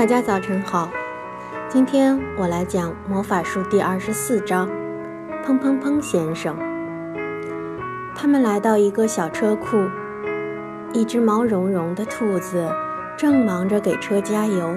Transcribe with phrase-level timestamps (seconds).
[0.00, 0.90] 大家早晨好，
[1.68, 4.66] 今天我来讲魔法书第二十四章。
[5.44, 6.56] 砰砰砰先生，
[8.16, 9.76] 他们来到一个小车库，
[10.94, 12.66] 一只毛茸茸的兔子
[13.14, 14.74] 正忙着给车加油，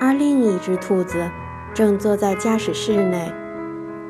[0.00, 1.24] 而另一只兔子
[1.72, 3.32] 正坐在驾驶室内。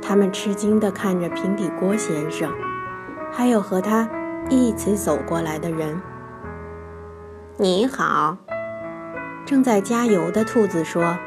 [0.00, 2.50] 他们吃惊地看着平底锅先生，
[3.30, 4.08] 还有和他
[4.48, 6.00] 一起走过来的人。
[7.58, 8.38] 你好。
[9.50, 11.18] 正在加油的兔子说：“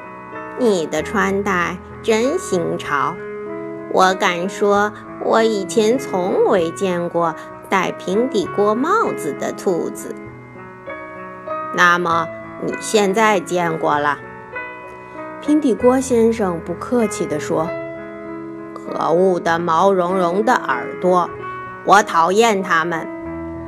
[0.57, 3.17] 你的穿戴真新潮，
[3.91, 4.93] 我敢说，
[5.25, 7.35] 我以前从未见过
[7.67, 10.15] 戴平底锅帽子的兔子。
[11.75, 12.25] 那么
[12.65, 14.17] 你现在见过了？”
[15.43, 17.67] 平底锅先生不客气地说
[18.73, 21.29] ：“可恶的毛茸茸的耳朵，
[21.83, 23.05] 我讨厌它们，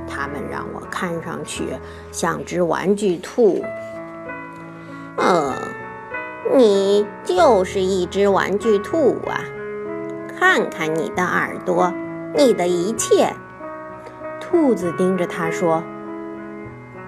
[0.08, 1.66] 它们让我看上去
[2.14, 3.62] 像只玩具兔。”
[5.18, 5.54] 嗯，
[6.54, 9.40] 你就是一只玩具兔啊！
[10.38, 11.94] 看看你的耳朵，
[12.36, 13.34] 你的一切。
[14.42, 15.82] 兔子盯着他说：“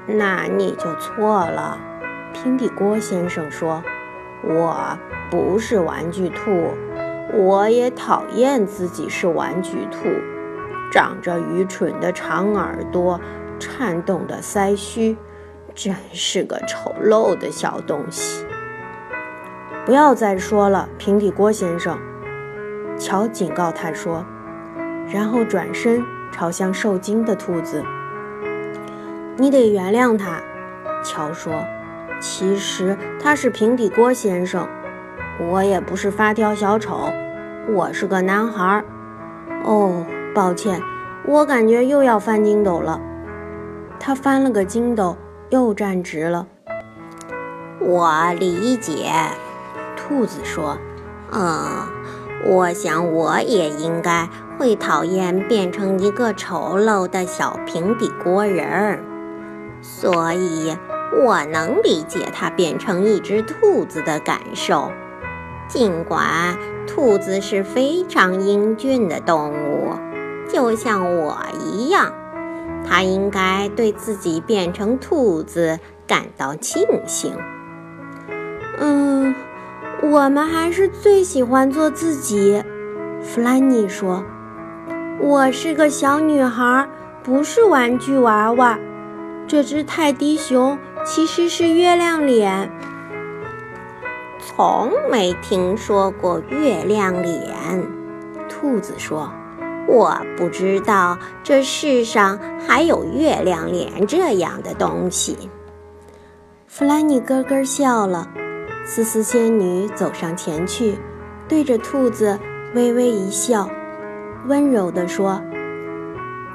[0.07, 1.77] 那你就错了。”
[2.33, 3.83] 平底锅先生说
[4.43, 4.97] ：“我
[5.29, 6.71] 不是玩具兔，
[7.33, 10.07] 我也讨厌自己是玩具兔，
[10.91, 13.19] 长着愚蠢的长耳朵，
[13.59, 15.17] 颤动的腮须。”
[15.77, 18.43] 真是个丑陋的小东西！
[19.85, 21.99] 不要再说了，平底锅先生。
[22.97, 24.25] 乔警告他说，
[25.07, 27.83] 然后转身朝向受惊的兔子。
[29.35, 30.41] 你得原谅他，
[31.03, 31.53] 乔说。
[32.19, 34.67] 其实他是平底锅先生，
[35.39, 37.11] 我也不是发条小丑，
[37.69, 38.83] 我是个男孩。
[39.63, 40.81] 哦，抱歉，
[41.27, 42.99] 我感觉又要翻筋斗了。
[43.99, 45.15] 他翻了个筋斗。
[45.49, 46.47] 又站直了。
[47.79, 49.11] 我理解，
[49.95, 50.77] 兔子说
[51.31, 51.87] ：“嗯，
[52.45, 58.99] 我想我也应该会讨厌变成一个丑陋的小平底锅人儿，
[59.81, 60.75] 所以
[61.23, 64.91] 我能理解它变成一只兔子的感受。
[65.69, 66.57] 尽管
[66.87, 69.93] 兔子是非常英俊的动物，
[70.51, 72.11] 就像我一样。”
[72.87, 77.35] 他应该对自己变成兔子感到庆幸。
[78.79, 79.35] 嗯，
[80.01, 82.63] 我们还是最喜欢做自己。
[83.21, 84.23] 弗兰妮说
[85.19, 86.87] ：“我是个小女孩，
[87.23, 88.79] 不是玩具娃娃。
[89.47, 92.71] 这只泰迪熊其实是月亮脸。”
[94.39, 97.85] 从没听说过月亮脸，
[98.47, 99.29] 兔子说。
[99.87, 102.37] 我不知道这世上
[102.67, 105.49] 还有月亮脸这样的东西。
[106.67, 108.27] 弗兰尼咯咯笑了。
[108.85, 110.97] 丝丝仙女走上前去，
[111.47, 112.39] 对着兔子
[112.73, 113.69] 微微一笑，
[114.47, 115.41] 温柔地说：“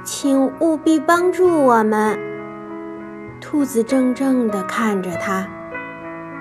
[0.02, 2.18] 请务必帮助我们。”
[3.38, 5.46] 兔子怔怔地看着他，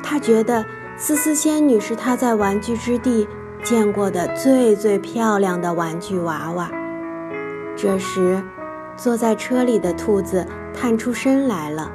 [0.01, 0.63] 他觉得
[0.95, 3.27] 丝丝仙女是他在玩具之地
[3.61, 6.71] 见过的最最漂亮的玩具娃娃。
[7.81, 8.43] 这时，
[8.95, 11.91] 坐在车里的兔子探出身来了。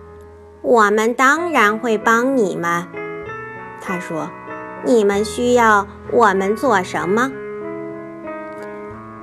[0.62, 2.86] “我们当然会帮你们。”
[3.78, 4.30] 他说
[4.86, 7.30] ，“你们需要我们做什么？”“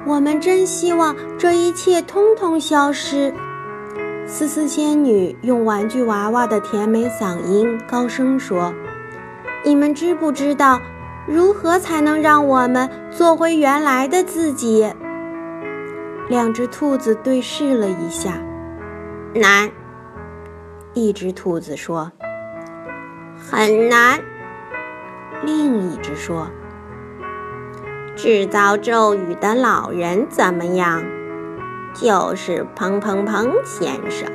[0.06, 3.34] 我们真希望这一切通通消失。”
[4.28, 8.72] 丝丝仙女用玩具娃娃的甜美嗓音高声说
[9.66, 10.80] ，“你们知不知道，
[11.28, 14.94] 如何才能让我们做回原来的自己？”
[16.28, 18.42] 两只兔子对视了一下，
[19.36, 19.70] 难。
[20.96, 22.12] 一只兔子说
[23.38, 24.20] ：“很难。”
[25.46, 26.48] 另一只说
[28.16, 31.04] ：“制造咒语的老人怎么样？
[31.94, 34.28] 就是砰砰砰先生。”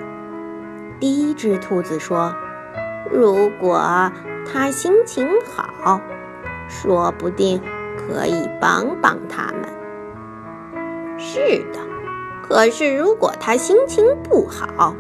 [1.01, 2.33] 第一只兔子说
[3.11, 4.13] ：“如果
[4.47, 6.01] 他心情好，
[6.69, 7.61] 说不定
[7.97, 9.65] 可以帮帮他们。”
[11.21, 11.79] 是的，
[12.43, 14.97] 可是如果他心情不好，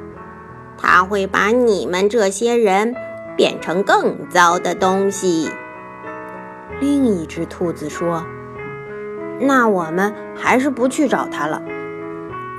[0.76, 2.94] 他会把你们这些人
[3.38, 5.50] 变成更糟的东西。
[6.78, 8.22] 另一只兔子说
[9.40, 11.62] ：“那我们还是不去找他了。”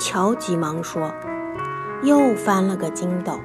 [0.02, 1.14] 乔急忙说
[2.02, 3.40] ：“又翻了个筋斗。”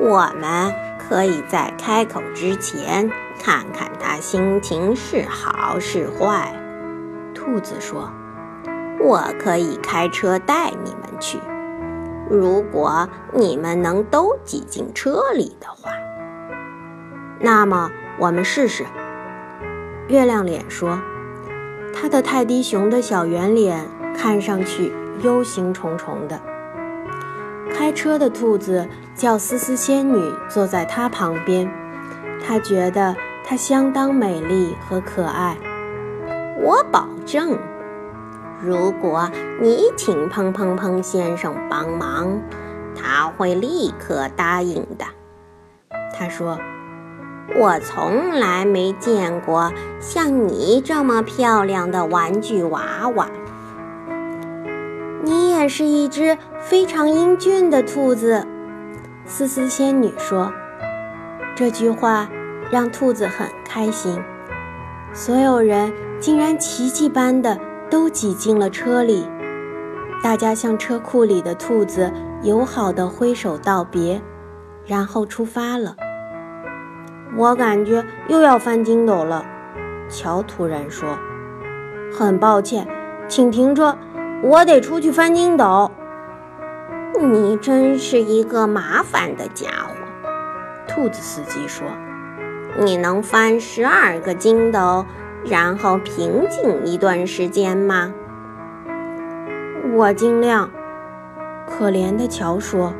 [0.00, 6.54] 我们可以在开口之前看看他心情是好是坏。”
[7.34, 8.10] 兔子说。
[9.04, 11.38] 我可以开车带你们去，
[12.30, 15.90] 如果你们能都挤进车里的话。
[17.38, 18.86] 那么我们试试。”
[20.08, 20.98] 月亮脸说
[21.94, 23.86] ：“他的泰迪熊的小圆脸
[24.16, 24.92] 看上去
[25.22, 26.40] 忧心忡忡的。”
[27.70, 31.70] 开车的兔子叫思思仙女坐在它旁边，
[32.46, 33.14] 他觉得
[33.44, 35.56] 她相当美丽和可爱。
[36.62, 37.58] 我保证，
[38.64, 39.30] 如果
[39.60, 42.40] 你请砰砰砰先生帮忙，
[42.96, 45.04] 他会立刻答应的。
[46.16, 46.58] 他说
[47.60, 49.70] ：“我从来没见过
[50.00, 53.28] 像你这么漂亮的玩具娃娃。”
[55.22, 58.46] 你也是一只非常英俊的兔子，
[59.26, 60.50] 思思仙女说。
[61.54, 62.28] 这句话
[62.70, 64.22] 让兔子很开心。
[65.12, 67.60] 所有人竟然奇迹般的
[67.94, 69.24] 都挤进了车里，
[70.20, 72.12] 大家向车库里的兔子
[72.42, 74.20] 友好的挥手道别，
[74.84, 75.94] 然后出发了。
[77.36, 79.46] 我感觉又要翻筋斗了，
[80.08, 81.08] 乔突然说
[82.12, 82.84] ：“很抱歉，
[83.28, 83.96] 请停车。”
[84.42, 85.92] 我得出去翻筋斗。
[87.20, 89.94] 你真是一个麻烦的家伙，
[90.88, 91.86] 兔子司机说。
[92.76, 95.06] 你能翻十二个筋斗，
[95.44, 98.12] 然后平静一段时间吗？
[99.94, 100.70] 我尽量。
[101.66, 102.92] 可怜的乔说。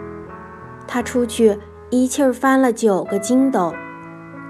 [0.87, 1.58] 他出去
[1.91, 3.75] 一气儿翻了九个筋斗，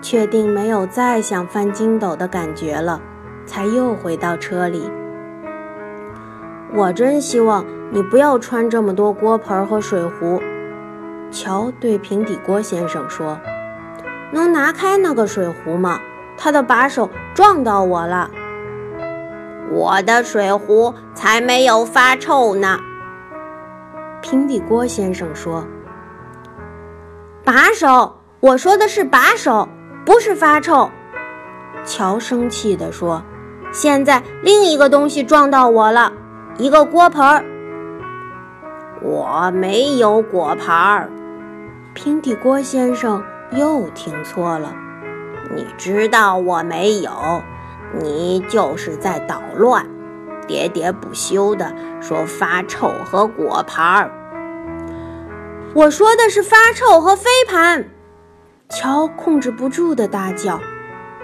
[0.02, 3.00] 确定没有再想翻筋斗的感觉了，
[3.46, 4.90] 才又回到车里。
[6.74, 10.42] 我真希望你不要穿这么多锅盆和水壶，
[11.30, 13.38] 乔对平底锅先生说
[14.32, 16.00] ：“能拿开那个水壶吗？
[16.36, 18.30] 它的把手撞到我了。”
[19.72, 22.78] 我的水壶才没有发臭呢。
[24.20, 25.66] 平底锅先生说
[27.44, 29.68] ：“把手，我说的是把手，
[30.04, 30.90] 不是发臭。”
[31.84, 33.22] 乔生气地说
[33.72, 36.12] ：“现在另一个东西撞到我了。”
[36.56, 37.44] 一个锅盆儿，
[39.02, 41.10] 我没有果盘儿。
[41.94, 43.20] 平底锅先生
[43.50, 44.72] 又听错了。
[45.54, 47.10] 你知道我没有，
[48.00, 49.86] 你就是在捣乱，
[50.48, 54.10] 喋喋不休地说发臭和果盘儿。
[55.74, 57.84] 我说的是发臭和飞盘。
[58.68, 60.58] 乔控制不住的大叫：“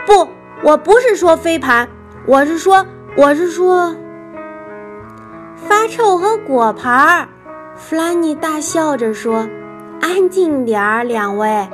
[0.06, 0.28] 不，
[0.62, 1.88] 我不是说飞盘，
[2.26, 2.86] 我是说，
[3.16, 3.96] 我是说。”
[5.56, 7.28] 发臭和果盘儿，
[7.74, 9.48] 弗兰尼大笑着说
[10.00, 11.68] ：“安静点儿，两位，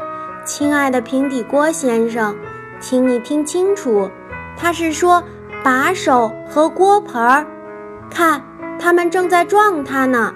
[0.45, 2.37] 亲爱的平底锅先生，
[2.81, 4.11] 请你听清楚，
[4.57, 5.23] 他是说
[5.65, 7.47] 把手和锅盆儿。
[8.11, 8.43] 看，
[8.79, 10.33] 他们正在撞他呢。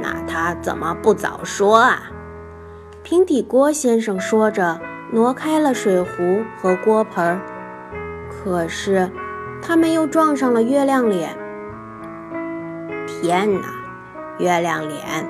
[0.00, 2.02] 那他怎么不早说啊？”
[3.04, 4.80] 平底锅先生说着，
[5.10, 7.40] 挪开了水壶和锅盆儿。
[8.30, 9.10] 可是，
[9.60, 11.36] 他们又撞上了月亮脸。
[13.06, 13.68] 天哪，
[14.38, 15.28] 月亮脸，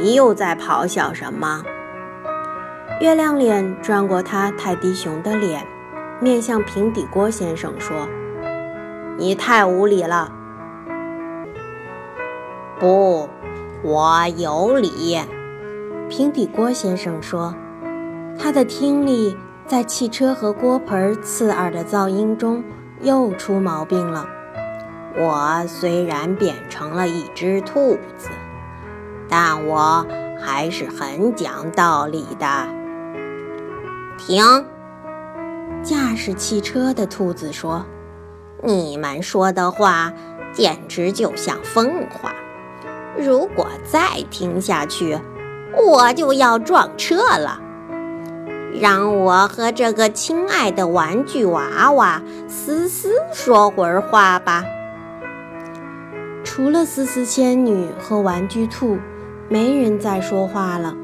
[0.00, 1.62] 你又在咆哮什么？
[2.98, 5.62] 月亮脸转过他泰迪熊的脸，
[6.18, 8.08] 面向平底锅先生说
[9.18, 10.32] ：“你太无理了。
[12.80, 13.28] ”“不，
[13.82, 15.20] 我有理。”
[16.08, 17.54] 平底锅先生说，
[18.38, 19.36] 他的听力
[19.66, 22.64] 在汽车和锅盆刺耳的噪音中
[23.02, 24.26] 又出毛病了。
[25.18, 28.30] 我虽然变成了一只兔子，
[29.28, 30.06] 但我
[30.40, 32.46] 还是很讲道理的。
[34.26, 34.44] 停！
[35.84, 37.86] 驾驶汽车的兔子说
[38.60, 40.12] ：“你们说的话
[40.52, 42.34] 简直就像疯话。
[43.16, 45.16] 如果再听下去，
[45.76, 47.60] 我就要撞车了。
[48.74, 54.64] 让我和这个亲爱的玩具娃娃思思说会儿话吧。”
[56.42, 58.98] 除了思思仙女和玩具兔，
[59.48, 60.96] 没人再说话了。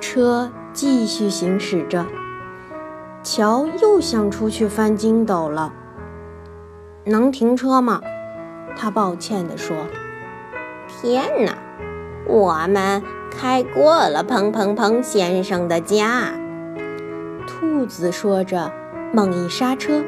[0.00, 2.06] 车继续行驶着。
[3.22, 5.72] 乔又想出去翻筋斗了。
[7.04, 8.00] 能停车吗？
[8.76, 9.76] 他抱歉地说。
[10.86, 11.58] 天哪，
[12.26, 16.32] 我们开过了砰砰砰先生的家。
[17.46, 18.72] 兔子说着，
[19.12, 20.04] 猛一刹车，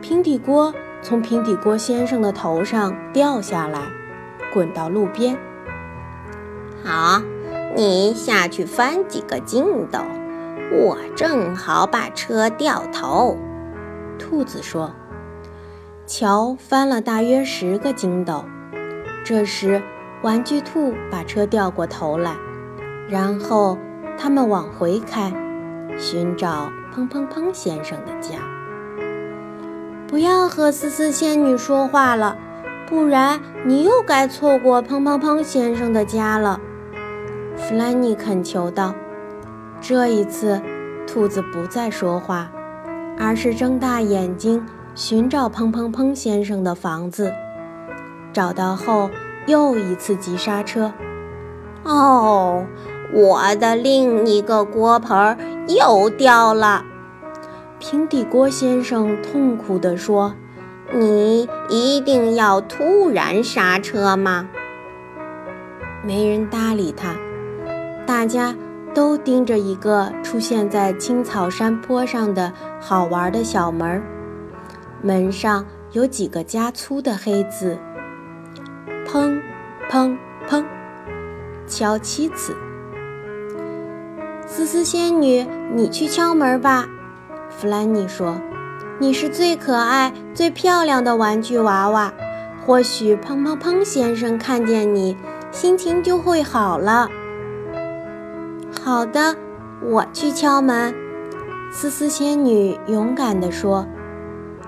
[0.00, 0.74] 平底锅。
[1.02, 3.80] 从平底锅先生的头上掉下来，
[4.54, 5.36] 滚到路边。
[6.82, 7.20] 好，
[7.76, 9.98] 你下去翻几个筋斗，
[10.72, 13.36] 我正好把车掉头。
[14.18, 14.92] 兔子说
[16.06, 18.44] ：“乔翻了大约十个筋斗。”
[19.24, 19.82] 这时，
[20.22, 22.36] 玩具兔把车掉过头来，
[23.08, 23.78] 然后
[24.18, 25.32] 他们往回开，
[25.98, 28.38] 寻找砰砰砰先生的家。
[30.06, 32.36] 不要和思思仙女说话了，
[32.86, 36.60] 不然你又该错过砰砰砰先生的家了。
[37.56, 38.94] 弗兰妮恳求道。
[39.80, 40.60] 这一次，
[41.06, 42.50] 兔子不再说话，
[43.18, 44.64] 而是睁大眼睛
[44.94, 47.32] 寻找砰砰砰先生的房子。
[48.32, 49.10] 找到后，
[49.46, 50.92] 又一次急刹车。
[51.84, 52.64] 哦，
[53.12, 55.36] 我的另一个锅盆
[55.68, 56.84] 又掉了。
[57.78, 60.34] 平底锅先生痛苦地说
[60.94, 64.48] ：“你一定要突然刹车吗？”
[66.02, 67.14] 没人搭理他，
[68.06, 68.54] 大家。
[68.94, 74.02] 都盯着一个出现在青草山坡上的好玩的小门儿，
[75.02, 77.76] 门上有几个加粗的黑字
[79.06, 79.40] ：“砰，
[79.90, 80.16] 砰，
[80.48, 80.64] 砰，
[81.66, 82.56] 敲七次。”
[84.46, 86.86] 思思仙女，你去敲门吧。”
[87.50, 88.36] 弗兰妮说
[89.00, 92.12] ，“你是最可爱、最漂亮的玩具娃娃，
[92.64, 95.16] 或许砰砰砰先生看见你，
[95.50, 97.08] 心情就会好了。”
[98.84, 99.34] 好的，
[99.80, 100.94] 我去敲门。”
[101.72, 103.86] 思思仙女勇敢地说，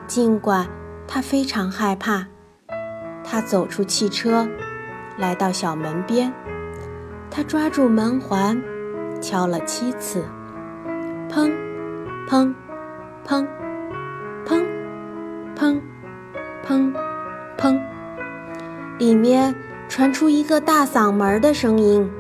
[0.07, 0.67] 尽管
[1.07, 2.27] 她非常害怕。
[3.23, 4.49] 她走出汽车，
[5.19, 6.33] 来到小门边，
[7.31, 8.59] 她抓住门环，
[9.21, 10.25] 敲了七次，
[11.31, 11.53] 砰，
[12.27, 12.55] 砰，
[13.29, 13.47] 砰，
[14.47, 14.65] 砰，
[15.55, 15.79] 砰，
[16.67, 16.95] 砰，
[17.59, 17.79] 砰，
[18.99, 19.55] 里面
[19.91, 22.11] 传出一个大嗓门的声音。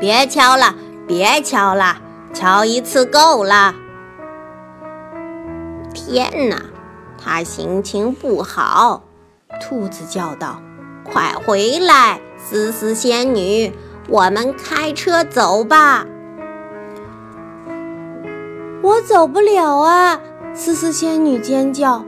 [0.00, 0.74] 别敲了，
[1.06, 1.98] 别敲了，
[2.32, 3.74] 敲一次够了。
[5.92, 6.56] 天哪，
[7.22, 9.02] 他心情不好。
[9.60, 10.62] 兔子叫道
[11.04, 13.74] ：“快回来，思思仙女，
[14.08, 16.06] 我们开车走吧。”
[18.82, 20.18] 我走不了啊！
[20.54, 22.02] 思思仙女尖叫，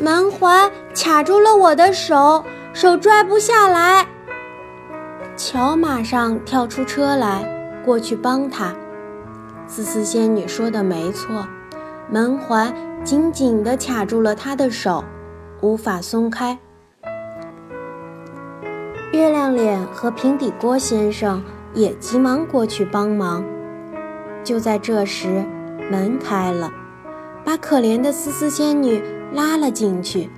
[0.00, 4.08] 门环卡住了我的手，手拽不下来。
[5.36, 7.44] 乔马上跳出车来，
[7.84, 8.74] 过去帮他。
[9.66, 11.46] 思思仙女说的没错，
[12.10, 12.72] 门环
[13.04, 15.04] 紧紧地卡住了她的手，
[15.60, 16.58] 无法松开。
[19.12, 21.42] 月亮脸和平底锅先生
[21.74, 23.44] 也急忙过去帮忙。
[24.42, 25.44] 就在这时，
[25.90, 26.72] 门开了，
[27.44, 29.02] 把可怜的思思仙女
[29.34, 30.30] 拉了进去。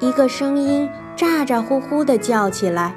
[0.00, 2.94] 一个声音咋咋呼呼地叫起来。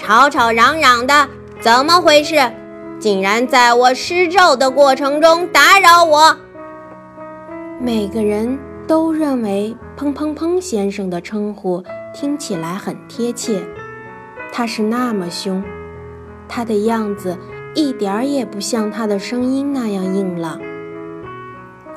[0.00, 1.28] 吵吵嚷嚷的，
[1.60, 2.34] 怎么回事？
[2.98, 6.34] 竟然在我施咒的过程中打扰我！
[7.78, 13.62] 每个人都认为“砰砰砰”先生的称呼听起来很贴切。
[14.50, 15.62] 他是那么凶，
[16.48, 17.36] 他的样子
[17.74, 20.58] 一点儿也不像他的声音那样硬朗。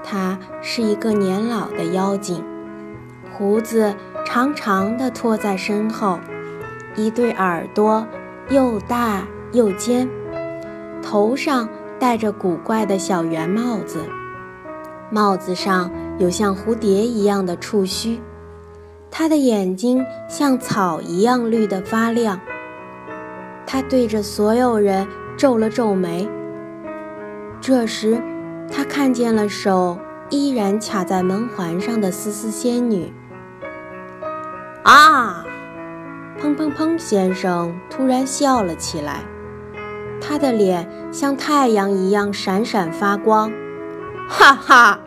[0.04, 2.44] 他是一个年老的妖精，
[3.32, 3.96] 胡子
[4.26, 6.20] 长长的拖在身后。
[6.96, 8.06] 一对耳朵
[8.50, 10.10] 又大又尖，
[11.02, 11.68] 头上
[12.00, 14.00] 戴着古怪的小圆帽子，
[15.10, 18.22] 帽子上有像蝴蝶一样的触须。
[19.10, 22.40] 他的眼睛像草一样绿得发亮。
[23.66, 25.08] 他对着所有人
[25.38, 26.28] 皱了皱眉。
[27.62, 28.22] 这时，
[28.72, 29.98] 他看见了手
[30.30, 33.14] 依然卡在门环上的思思仙女。
[34.84, 35.46] 啊！
[36.44, 36.98] 砰砰砰！
[37.00, 39.24] 先生突然笑了起来，
[40.20, 43.50] 他的脸像太阳一样闪闪发光。
[44.28, 45.00] 哈哈，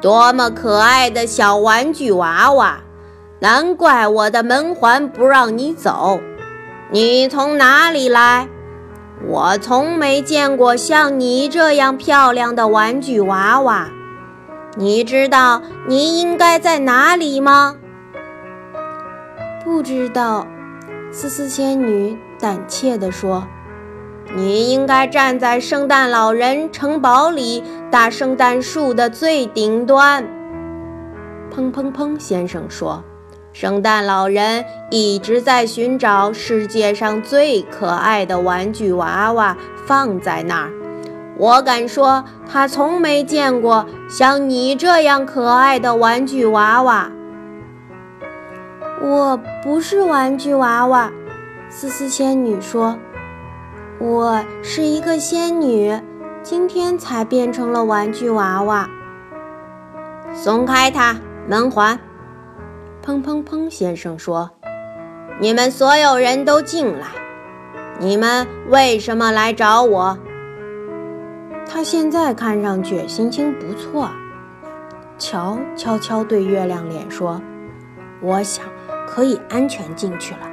[0.00, 2.78] 多么可爱的小玩具娃娃！
[3.40, 6.20] 难怪我的门环不让你走。
[6.90, 8.48] 你从哪里来？
[9.26, 13.88] 我从没见过像你这样漂亮的玩具娃娃。
[14.76, 17.76] 你知道你应该在哪里吗？
[19.62, 20.46] 不知道。
[21.10, 23.46] 思思仙女胆怯地说
[24.36, 30.22] ：“你应该站在圣诞老人城堡里大圣诞树的最顶端。”
[31.50, 32.20] 砰砰砰！
[32.20, 33.02] 先生说
[33.54, 40.70] ：“圣诞老人一直在寻找世界上最可爱的玩具娃娃，放在那儿。
[41.38, 47.10] 我敢说，他从没见过像你这样可爱的玩具娃娃。”
[49.00, 51.10] 我不是玩具娃娃，
[51.68, 52.98] 思思仙女说
[54.00, 55.96] ：“我是一个仙女，
[56.42, 58.88] 今天才变成了玩具娃娃。”
[60.34, 61.98] 松开它，门环！
[63.04, 63.70] 砰砰砰！
[63.70, 64.50] 先生说
[65.40, 67.06] ：“你们所有人都进来。
[68.00, 70.18] 你们为什么来找我？”
[71.70, 74.08] 他现在看上去心情不错。
[75.18, 77.40] 乔悄悄对月亮脸说
[78.20, 78.64] ：“我想
[79.18, 80.48] 可以安全进去了。”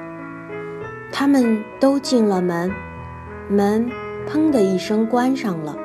[1.13, 2.71] 他们都进了门，
[3.47, 3.87] 门
[4.27, 5.77] 砰的一声关上了，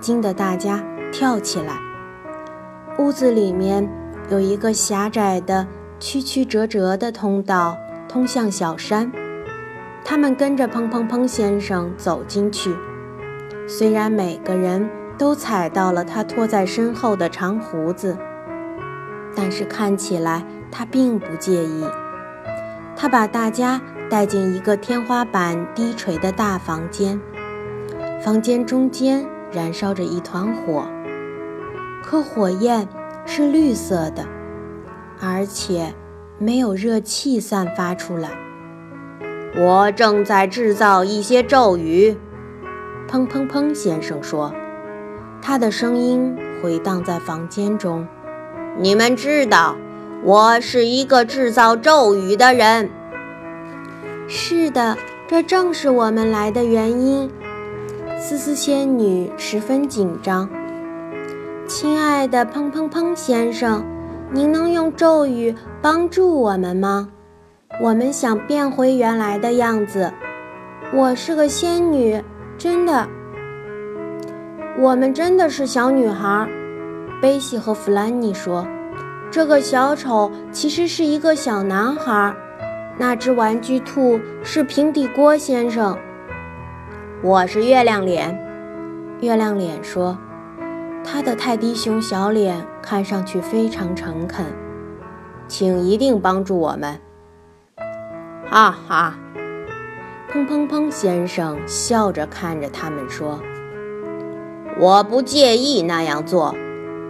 [0.00, 1.78] 惊得大家跳起来。
[2.98, 3.88] 屋子里面
[4.28, 5.66] 有一个狭窄的、
[5.98, 9.10] 曲曲折折的通道，通向小山。
[10.04, 12.70] 他们跟着砰砰砰先生走进去，
[13.66, 18.14] 虽然每个人都踩到了他拖在身后的长胡子，
[19.34, 20.44] 但是看起来
[20.76, 21.84] 他并不介意。
[22.96, 27.20] 他把大家带进一个天花板低垂的大房间，
[28.20, 30.84] 房间中间燃烧着一团火，
[32.02, 32.88] 可火焰
[33.24, 34.26] 是绿色的，
[35.20, 35.94] 而且
[36.38, 38.30] 没有热气散发出来。
[39.56, 42.16] 我正在制造一些咒语，
[43.08, 43.72] 砰砰砰！
[43.72, 44.52] 先生说，
[45.40, 48.04] 他的声音回荡在房间中。
[48.76, 49.76] 你们知道，
[50.24, 52.88] 我是一个制造咒语的人。
[54.26, 54.96] 是的，
[55.28, 57.30] 这正是我们来的原因。
[58.18, 60.48] 思思仙女十分紧张。
[61.66, 63.84] 亲爱的砰砰砰先生，
[64.32, 67.10] 您能用咒语帮助我们吗？
[67.82, 70.10] 我们想变回原来的样子。
[70.94, 72.18] 我是个仙女，
[72.56, 73.06] 真的。
[74.80, 76.48] 我们真的是小女孩。
[77.20, 78.66] 贝西和弗兰妮说
[79.34, 82.32] ：“这个小丑其实是一个小男孩。
[82.96, 85.98] 那只玩具兔是平底锅先生。
[87.20, 88.38] 我是月亮脸。”
[89.20, 90.16] 月亮脸说
[91.02, 94.46] ：“他的泰迪熊小脸看上去非常诚恳，
[95.48, 97.00] 请一定帮助我们。”
[98.48, 99.18] 哈哈，
[100.32, 100.88] 砰砰砰！
[100.88, 103.40] 先生笑着看着他们说
[104.78, 106.54] ：“我不介意那样做，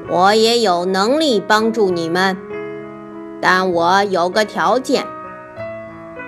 [0.09, 2.37] 我也有能力帮助你们，
[3.41, 5.07] 但我有个条件。”“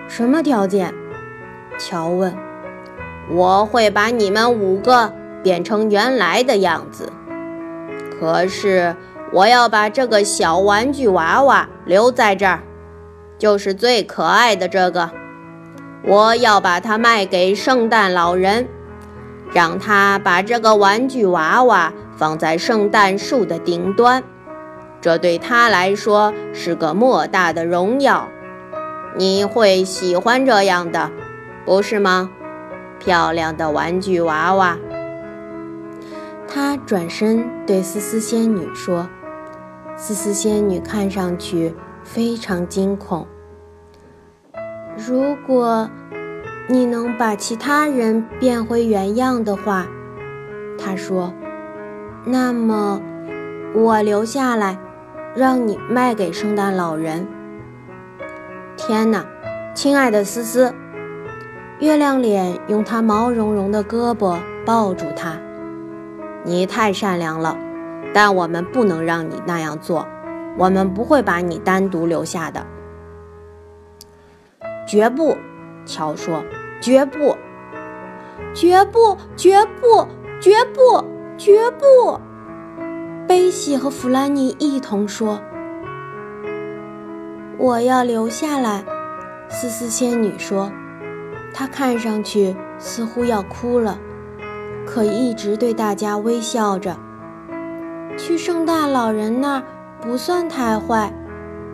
[0.09, 0.94] 什么条件？”
[1.79, 2.35] 乔问。
[3.31, 7.12] “我会把你们五个变成原来的样子，
[8.18, 8.96] 可是
[9.33, 12.62] 我要把这个小玩具娃娃留在这儿。”
[13.38, 15.11] 就是最可爱的这个，
[16.03, 18.66] 我要把它卖给圣诞老人，
[19.53, 24.24] 让他把这个玩具娃娃放在圣诞树的顶端，
[25.00, 28.29] 这对他来说是个莫大的荣耀。
[29.16, 31.11] 你会喜欢这样的，
[31.64, 32.31] 不是吗？
[32.98, 34.76] 漂亮的玩具娃娃。
[36.48, 39.09] 他转身对思思仙女说
[39.96, 41.74] ：“思思仙女看上去。”
[42.07, 43.26] 非常惊恐。
[44.96, 45.90] 如果
[46.68, 49.88] 你能把其他人变回原样的话，
[50.79, 51.35] 他说，
[52.29, 53.01] 那么
[53.73, 54.77] 我留下来，
[55.37, 57.25] 让你卖给圣诞老人。
[58.77, 59.25] 天哪，
[59.75, 60.75] 亲爱的思思，
[61.79, 65.39] 月亮脸用他毛茸茸的胳膊抱住他。
[66.43, 67.57] 你太善良了，
[68.12, 70.05] 但我们不能让你那样做。
[70.59, 72.67] 我们不会把你单独留下的，
[74.89, 75.37] 绝不！
[75.85, 76.43] 乔说
[76.83, 77.37] ：“绝不，
[78.53, 80.09] 绝不，绝不，
[80.41, 81.05] 绝不，
[81.37, 82.20] 绝不！”
[83.29, 85.40] 贝西和弗兰妮一同说
[87.59, 88.85] ：“我要留下来。”
[89.49, 90.70] 思思仙女说
[91.55, 93.99] ：“她看上去似乎要哭了，
[94.87, 96.96] 可一直对大家微笑着。
[98.16, 99.62] 去圣诞老人那儿。”
[99.99, 101.12] 不算太坏，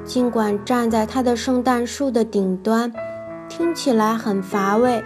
[0.05, 2.91] 尽管站在他的圣诞树的顶端，
[3.47, 5.05] 听起来很乏味。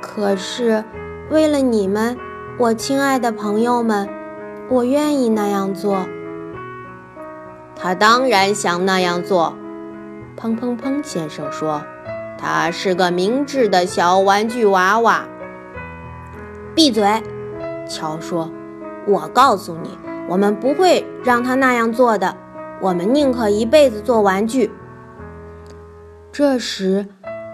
[0.00, 0.84] 可是，
[1.30, 2.16] 为了你们，
[2.56, 4.08] 我亲爱的朋友们，
[4.68, 6.06] 我愿意那样做。
[7.74, 9.52] 他当然想那样做，
[10.40, 11.02] 砰砰砰！
[11.02, 11.82] 先生说
[12.38, 15.24] ：“他是个明智的小玩具娃娃。”
[16.76, 17.20] 闭嘴！
[17.88, 18.48] 乔说
[19.08, 19.98] ：“我告诉你。”
[20.30, 22.34] 我们不会让他那样做的，
[22.80, 24.70] 我们宁可一辈子做玩具。
[26.30, 27.06] 这时，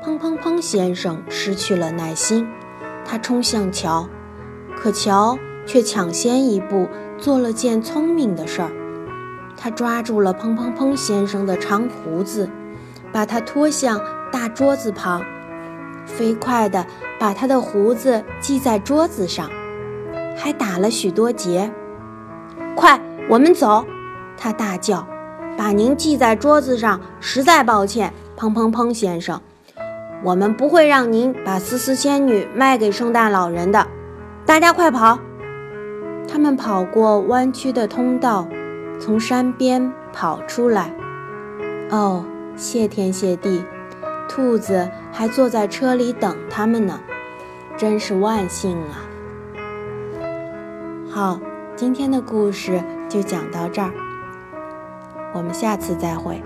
[0.04, 2.46] 砰砰砰先生失去了耐心，
[3.04, 4.08] 他冲向乔，
[4.82, 6.88] 可乔却抢先一步
[7.18, 8.70] 做了件聪明的事儿，
[9.54, 12.48] 他抓住了砰砰砰先生的长胡子，
[13.12, 14.00] 把他拖向
[14.32, 15.22] 大桌子旁，
[16.06, 16.86] 飞快地
[17.18, 19.50] 把他的胡子系在桌子上，
[20.34, 21.70] 还打了许多结。
[22.74, 23.84] 快，我们走！
[24.38, 25.06] 他大叫
[25.58, 29.38] ：“把您系在桌子上，实在抱歉，砰砰砰先生，
[30.24, 33.86] 我们不会让您把思思仙女卖给圣诞老人的。
[34.44, 35.18] 大家快跑！”
[36.28, 38.46] 他们跑过弯曲的通道，
[39.00, 40.92] 从山边跑出来。
[41.90, 42.24] 哦，
[42.56, 43.64] 谢天谢地，
[44.28, 47.00] 兔子还坐在车里等他们呢，
[47.76, 49.02] 真是万幸啊！
[51.10, 51.40] 好，
[51.74, 53.90] 今天的故事就讲到这儿，
[55.34, 56.40] 我们下次再会。